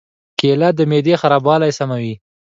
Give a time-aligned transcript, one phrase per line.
[0.39, 2.13] کېله د معدې خرابوالی سموي.